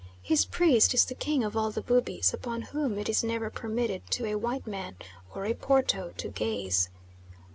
His 0.23 0.45
priest 0.45 0.95
is 0.95 1.05
the 1.05 1.13
King 1.13 1.43
of 1.43 1.55
all 1.55 1.69
the 1.69 1.83
Bubis, 1.83 2.33
upon 2.33 2.63
whom 2.63 2.97
it 2.97 3.07
is 3.07 3.23
never 3.23 3.51
permitted 3.51 4.09
to 4.09 4.25
a 4.25 4.35
white 4.35 4.65
man, 4.65 4.95
or 5.35 5.45
a 5.45 5.53
Porto, 5.53 6.11
to 6.17 6.27
gaze. 6.29 6.89